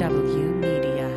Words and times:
W 0.00 0.46
Media. 0.54 1.10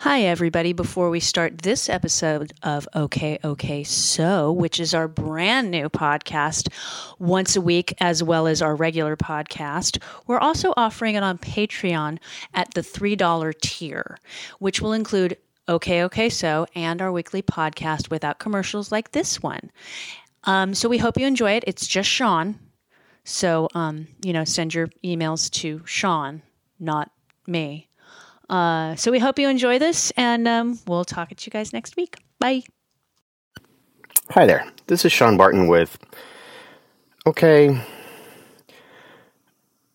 Hi, 0.00 0.22
everybody. 0.22 0.72
Before 0.72 1.10
we 1.10 1.20
start 1.20 1.58
this 1.58 1.88
episode 1.88 2.52
of 2.64 2.88
OK, 2.92 3.38
OK, 3.44 3.84
So, 3.84 4.50
which 4.50 4.80
is 4.80 4.94
our 4.94 5.06
brand 5.06 5.70
new 5.70 5.88
podcast 5.88 6.72
once 7.20 7.54
a 7.54 7.60
week, 7.60 7.94
as 8.00 8.20
well 8.20 8.48
as 8.48 8.60
our 8.60 8.74
regular 8.74 9.16
podcast, 9.16 10.02
we're 10.26 10.40
also 10.40 10.74
offering 10.76 11.14
it 11.14 11.22
on 11.22 11.38
Patreon 11.38 12.18
at 12.52 12.74
the 12.74 12.80
$3 12.80 13.60
tier, 13.60 14.18
which 14.58 14.80
will 14.80 14.92
include 14.92 15.36
OK, 15.68 16.02
OK, 16.02 16.30
So 16.30 16.66
and 16.74 17.00
our 17.00 17.12
weekly 17.12 17.42
podcast 17.42 18.10
without 18.10 18.40
commercials 18.40 18.90
like 18.90 19.12
this 19.12 19.40
one. 19.40 19.70
Um, 20.46 20.74
so 20.74 20.88
we 20.88 20.98
hope 20.98 21.18
you 21.18 21.26
enjoy 21.26 21.52
it. 21.52 21.64
It's 21.66 21.86
just 21.86 22.08
Sean. 22.08 22.58
So, 23.24 23.68
um, 23.74 24.06
you 24.22 24.32
know, 24.32 24.44
send 24.44 24.72
your 24.72 24.86
emails 25.04 25.50
to 25.50 25.82
Sean, 25.84 26.42
not 26.78 27.10
me. 27.46 27.88
Uh, 28.48 28.94
so 28.94 29.10
we 29.10 29.18
hope 29.18 29.38
you 29.38 29.48
enjoy 29.48 29.80
this, 29.80 30.12
and 30.16 30.46
um, 30.46 30.78
we'll 30.86 31.04
talk 31.04 31.32
at 31.32 31.44
you 31.44 31.50
guys 31.50 31.72
next 31.72 31.96
week. 31.96 32.16
Bye. 32.38 32.62
Hi 34.30 34.46
there. 34.46 34.64
This 34.86 35.04
is 35.04 35.12
Sean 35.12 35.36
Barton 35.36 35.66
with. 35.66 35.98
Okay. 37.26 37.80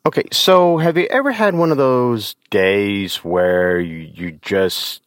Okay, 0.06 0.24
so 0.32 0.78
have 0.80 0.98
you 0.98 1.06
ever 1.06 1.32
had 1.32 1.56
one 1.56 1.72
of 1.72 1.78
those 1.78 2.36
days 2.50 3.18
where 3.18 3.80
you, 3.80 4.10
you 4.14 4.32
just 4.42 5.04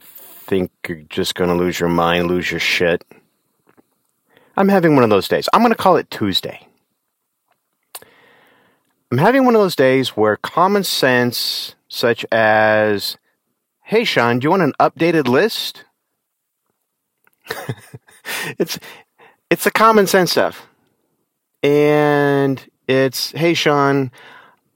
think 0.00 0.72
you're 0.88 1.02
just 1.02 1.34
going 1.36 1.50
to 1.50 1.54
lose 1.56 1.78
your 1.78 1.88
mind, 1.88 2.26
lose 2.26 2.50
your 2.50 2.58
shit? 2.58 3.04
I'm 4.56 4.68
having 4.68 4.94
one 4.94 5.04
of 5.04 5.10
those 5.10 5.28
days. 5.28 5.48
I'm 5.52 5.62
going 5.62 5.72
to 5.72 5.78
call 5.78 5.96
it 5.96 6.10
Tuesday. 6.10 6.66
I'm 9.10 9.18
having 9.18 9.44
one 9.44 9.54
of 9.54 9.60
those 9.60 9.76
days 9.76 10.10
where 10.10 10.36
common 10.36 10.84
sense, 10.84 11.74
such 11.88 12.24
as, 12.32 13.18
hey, 13.82 14.04
Sean, 14.04 14.38
do 14.38 14.46
you 14.46 14.50
want 14.50 14.62
an 14.62 14.72
updated 14.80 15.28
list? 15.28 15.84
it's 18.58 18.78
it's 19.50 19.64
the 19.64 19.70
common 19.70 20.06
sense 20.06 20.30
stuff, 20.30 20.66
and 21.62 22.64
it's 22.86 23.32
hey, 23.32 23.52
Sean. 23.52 24.10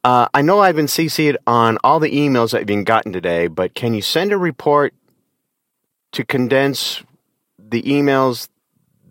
Uh, 0.05 0.29
I 0.35 0.43
know 0.43 0.61
I've 0.61 0.77
been 0.77 0.87
CC'd 0.87 1.39
on 1.47 1.79
all 1.83 1.99
the 1.99 2.11
emails 2.11 2.51
that 2.53 2.59
have 2.59 2.67
been 2.67 2.85
gotten 2.85 3.13
today, 3.13 3.47
but 3.47 3.75
can 3.75 3.95
you 3.95 4.03
send 4.03 4.33
a 4.33 4.39
report 4.39 4.95
to 6.13 6.25
condense 6.25 7.03
the 7.59 7.83
emails 7.83 8.49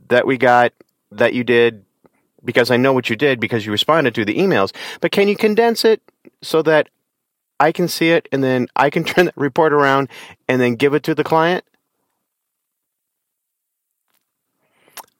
that 0.09 0.27
we 0.27 0.37
got 0.37 0.73
that 1.11 1.33
you 1.33 1.43
did 1.43 1.83
because 2.43 2.69
I 2.69 2.77
know 2.77 2.93
what 2.93 3.09
you 3.09 3.15
did 3.15 3.39
because 3.39 3.65
you 3.65 3.71
responded 3.71 4.15
to 4.15 4.25
the 4.25 4.35
emails, 4.35 4.73
but 5.01 5.11
can 5.11 5.27
you 5.27 5.35
condense 5.35 5.83
it 5.83 6.01
so 6.41 6.61
that 6.61 6.89
I 7.59 7.71
can 7.71 7.87
see 7.87 8.09
it 8.09 8.27
and 8.31 8.43
then 8.43 8.67
I 8.75 8.89
can 8.89 9.03
turn 9.05 9.25
that 9.25 9.37
report 9.37 9.73
around 9.73 10.09
and 10.47 10.61
then 10.61 10.75
give 10.75 10.93
it 10.93 11.03
to 11.03 11.15
the 11.15 11.23
client? 11.23 11.65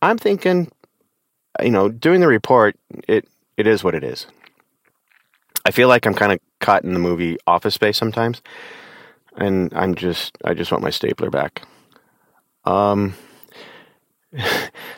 I'm 0.02 0.18
thinking, 0.18 0.72
you 1.64 1.72
know, 1.72 1.90
doing 1.90 2.22
the 2.22 2.28
report, 2.28 2.76
it 3.08 3.28
it 3.58 3.66
is 3.66 3.84
what 3.84 3.96
it 3.96 4.04
is. 4.04 4.28
I 5.66 5.72
feel 5.72 5.88
like 5.88 6.06
I'm 6.06 6.14
kind 6.14 6.32
of 6.32 6.40
caught 6.60 6.84
in 6.84 6.94
the 6.94 7.00
movie 7.00 7.38
Office 7.48 7.74
Space 7.74 7.98
sometimes, 7.98 8.42
and 9.36 9.74
I'm 9.74 9.96
just 9.96 10.38
I 10.44 10.54
just 10.54 10.72
want 10.72 10.84
my 10.84 10.92
stapler 10.92 11.32
back. 11.32 11.64
Um, 12.66 13.16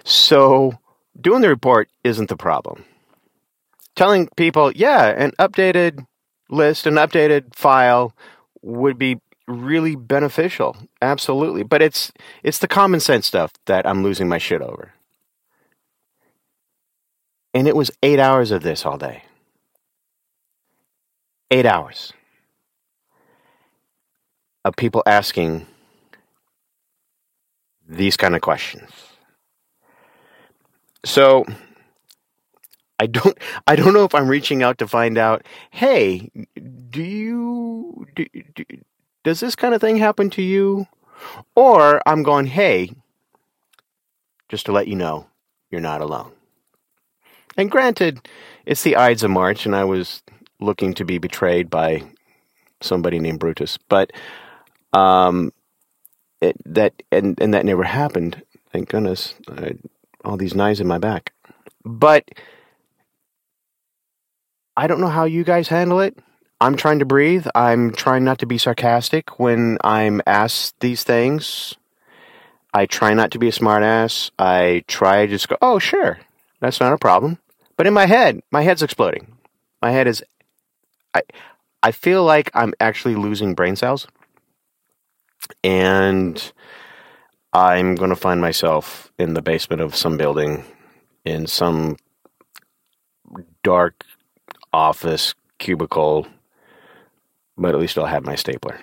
so 0.04 0.74
doing 1.20 1.42
the 1.42 1.50
report 1.50 1.90
isn't 2.04 2.30
the 2.30 2.38
problem. 2.38 2.86
Telling 3.96 4.30
people, 4.38 4.72
yeah, 4.74 5.08
an 5.08 5.32
updated 5.40 6.06
list, 6.50 6.86
an 6.86 6.96
updated 6.96 7.56
file 7.56 8.14
would 8.62 8.98
be 8.98 9.20
really 9.48 9.96
beneficial. 9.96 10.76
Absolutely. 11.02 11.64
But 11.64 11.82
it's 11.82 12.12
it's 12.44 12.60
the 12.60 12.68
common 12.68 13.00
sense 13.00 13.26
stuff 13.26 13.54
that 13.66 13.88
I'm 13.88 14.04
losing 14.04 14.28
my 14.28 14.38
shit 14.38 14.62
over. 14.62 14.94
And 17.54 17.68
it 17.68 17.76
was 17.76 17.90
8 18.04 18.20
hours 18.20 18.52
of 18.52 18.62
this 18.62 18.86
all 18.86 18.98
day. 18.98 19.24
8 21.50 21.66
hours 21.66 22.14
of 24.64 24.76
people 24.76 25.02
asking 25.08 25.66
these 27.88 28.18
kind 28.18 28.36
of 28.36 28.42
questions. 28.42 29.07
So 31.08 31.46
I 33.00 33.08
don't 33.08 33.38
I 33.66 33.76
don't 33.78 33.94
know 33.94 34.04
if 34.04 34.14
I'm 34.14 34.28
reaching 34.28 34.62
out 34.62 34.78
to 34.80 34.88
find 34.88 35.18
out, 35.18 35.46
hey, 35.72 36.30
do 36.90 37.02
you 37.02 38.06
do, 38.14 38.26
do, 38.54 38.66
does 39.24 39.40
this 39.40 39.56
kind 39.56 39.74
of 39.74 39.80
thing 39.80 39.98
happen 39.98 40.30
to 40.32 40.42
you? 40.42 40.86
Or 41.56 42.02
I'm 42.06 42.24
going, 42.24 42.48
hey, 42.48 42.92
just 44.50 44.66
to 44.66 44.72
let 44.74 44.88
you 44.88 44.96
know, 44.96 45.28
you're 45.72 45.82
not 45.82 46.02
alone. 46.02 46.32
And 47.56 47.72
granted, 47.72 48.28
it's 48.66 48.84
the 48.84 48.98
Ides 48.98 49.24
of 49.24 49.32
March, 49.32 49.66
and 49.66 49.76
I 49.76 49.86
was 49.86 50.22
looking 50.60 50.94
to 50.96 51.06
be 51.06 51.18
betrayed 51.20 51.70
by 51.70 52.04
somebody 52.82 53.18
named 53.20 53.40
Brutus, 53.40 53.80
but 53.90 54.12
um, 54.94 55.52
it, 56.42 56.58
that 56.66 57.02
and 57.14 57.40
and 57.42 57.54
that 57.54 57.66
never 57.66 57.84
happened. 57.84 58.44
Thank 58.72 58.90
goodness. 58.90 59.34
I, 59.48 59.78
all 60.24 60.38
these 60.38 60.56
knives 60.56 60.80
in 60.80 60.88
my 60.88 60.98
back, 60.98 61.34
but 61.84 62.30
I 64.76 64.88
don't 64.88 65.02
know 65.02 65.08
how 65.08 65.26
you 65.26 65.44
guys 65.44 65.68
handle 65.68 66.00
it. 66.00 66.18
I'm 66.60 66.76
trying 66.76 67.00
to 67.00 67.06
breathe. 67.06 67.48
I'm 67.54 67.92
trying 67.92 68.24
not 68.24 68.40
to 68.40 68.46
be 68.46 68.58
sarcastic 68.58 69.40
when 69.40 69.78
I'm 69.84 70.22
asked 70.26 70.80
these 70.80 71.04
things. 71.04 71.76
I 72.74 72.86
try 72.86 73.14
not 73.14 73.32
to 73.32 73.40
be 73.40 73.48
a 73.48 73.52
smartass. 73.52 74.32
I 74.38 74.84
try 74.88 75.26
to 75.26 75.32
just 75.32 75.48
go, 75.48 75.58
oh, 75.62 75.80
sure, 75.80 76.20
that's 76.60 76.80
not 76.80 76.94
a 76.94 76.98
problem. 76.98 77.38
But 77.76 77.88
in 77.88 77.94
my 77.94 78.06
head, 78.06 78.42
my 78.52 78.62
head's 78.62 78.82
exploding. 78.82 79.38
My 79.82 79.92
head 79.92 80.08
is, 80.08 80.24
I, 81.14 81.22
I 81.84 81.92
feel 81.92 82.24
like 82.24 82.50
I'm 82.54 82.74
actually 82.80 83.16
losing 83.16 83.54
brain 83.54 83.76
cells. 83.76 84.08
And 85.64 86.52
I'm 87.54 87.96
going 87.96 88.10
to 88.10 88.16
find 88.16 88.42
myself 88.42 89.12
in 89.18 89.34
the 89.34 89.42
basement 89.42 89.82
of 89.82 89.96
some 89.96 90.18
building 90.18 90.64
in 91.26 91.48
some 91.48 91.98
dark 93.64 94.04
office 94.74 95.34
cubicle, 95.58 96.28
but 97.58 97.74
at 97.74 97.80
least 97.82 97.98
I'll 97.98 98.06
have 98.06 98.26
my 98.26 98.36
stapler. 98.36 98.80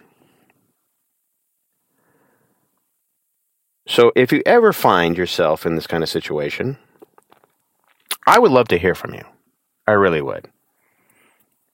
So 3.86 4.12
if 4.16 4.32
you 4.32 4.42
ever 4.46 4.72
find 4.72 5.16
yourself 5.16 5.66
in 5.66 5.74
this 5.74 5.86
kind 5.86 6.02
of 6.02 6.08
situation, 6.08 6.78
I 8.26 8.38
would 8.38 8.50
love 8.50 8.68
to 8.68 8.78
hear 8.78 8.94
from 8.94 9.14
you. 9.14 9.24
I 9.86 9.92
really 9.92 10.22
would. 10.22 10.48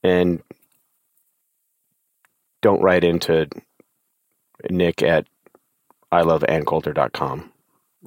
And 0.02 0.42
don't 2.62 2.82
write 2.82 3.04
into 3.04 3.48
nick 4.68 5.02
at 5.02 5.26
iloveanncoulter.com 6.12 7.52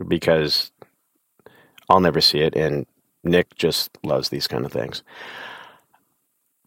because 0.07 0.71
I'll 1.89 1.99
never 1.99 2.21
see 2.21 2.39
it 2.39 2.55
and 2.55 2.85
Nick 3.23 3.55
just 3.55 3.97
loves 4.03 4.29
these 4.29 4.47
kind 4.47 4.65
of 4.65 4.71
things. 4.71 5.03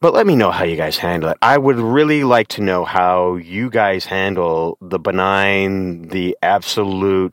But 0.00 0.12
let 0.12 0.26
me 0.26 0.36
know 0.36 0.50
how 0.50 0.64
you 0.64 0.76
guys 0.76 0.98
handle 0.98 1.30
it. 1.30 1.38
I 1.40 1.56
would 1.56 1.76
really 1.76 2.22
like 2.22 2.48
to 2.48 2.62
know 2.62 2.84
how 2.84 3.36
you 3.36 3.70
guys 3.70 4.04
handle 4.04 4.76
the 4.80 4.98
benign, 4.98 6.08
the 6.08 6.36
absolute 6.42 7.32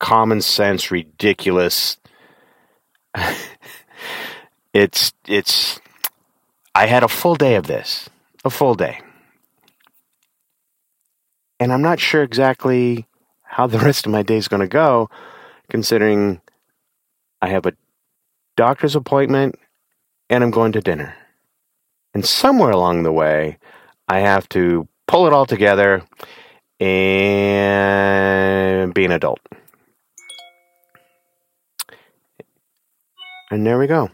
common 0.00 0.40
sense, 0.40 0.90
ridiculous. 0.90 1.98
it's, 4.72 5.12
it's, 5.26 5.78
I 6.74 6.86
had 6.86 7.02
a 7.02 7.08
full 7.08 7.34
day 7.34 7.56
of 7.56 7.66
this, 7.66 8.08
a 8.44 8.50
full 8.50 8.74
day. 8.74 9.00
And 11.62 11.72
I'm 11.72 11.80
not 11.80 12.00
sure 12.00 12.24
exactly 12.24 13.06
how 13.44 13.68
the 13.68 13.78
rest 13.86 14.04
of 14.04 14.10
my 14.10 14.24
day 14.24 14.36
is 14.36 14.48
going 14.48 14.62
to 14.62 14.66
go, 14.66 15.08
considering 15.70 16.40
I 17.40 17.50
have 17.50 17.66
a 17.66 17.74
doctor's 18.56 18.96
appointment 18.96 19.54
and 20.28 20.42
I'm 20.42 20.50
going 20.50 20.72
to 20.72 20.80
dinner. 20.80 21.14
And 22.14 22.26
somewhere 22.26 22.72
along 22.72 23.04
the 23.04 23.12
way, 23.12 23.58
I 24.08 24.18
have 24.18 24.48
to 24.48 24.88
pull 25.06 25.28
it 25.28 25.32
all 25.32 25.46
together 25.46 26.02
and 26.80 27.32
be 28.92 29.04
an 29.04 29.12
adult. 29.12 29.38
And 33.52 33.64
there 33.64 33.78
we 33.78 33.86
go. 33.86 34.10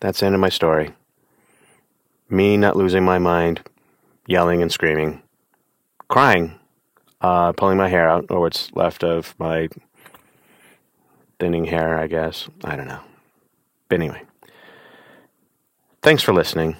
That's 0.00 0.20
the 0.20 0.26
end 0.26 0.34
of 0.34 0.40
my 0.40 0.48
story. 0.48 0.94
Me 2.30 2.56
not 2.56 2.74
losing 2.74 3.04
my 3.04 3.18
mind, 3.18 3.60
yelling 4.26 4.62
and 4.62 4.72
screaming, 4.72 5.20
crying, 6.08 6.58
uh, 7.20 7.52
pulling 7.52 7.78
my 7.78 7.88
hair 7.88 8.08
out, 8.08 8.26
or 8.30 8.40
what's 8.40 8.72
left 8.72 9.02
of 9.04 9.34
my 9.38 9.68
thinning 11.38 11.64
hair, 11.64 11.98
I 11.98 12.06
guess. 12.06 12.48
I 12.62 12.76
don't 12.76 12.88
know. 12.88 13.00
But 13.88 14.00
anyway, 14.00 14.22
thanks 16.02 16.22
for 16.22 16.32
listening. 16.32 16.76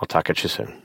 I'll 0.00 0.06
talk 0.06 0.30
at 0.30 0.42
you 0.42 0.48
soon. 0.48 0.82